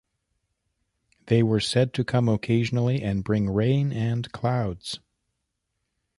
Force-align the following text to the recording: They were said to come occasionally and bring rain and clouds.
They 1.27 1.43
were 1.43 1.59
said 1.59 1.93
to 1.93 2.03
come 2.03 2.27
occasionally 2.27 3.03
and 3.03 3.23
bring 3.23 3.47
rain 3.51 3.91
and 3.93 4.31
clouds. 4.31 4.99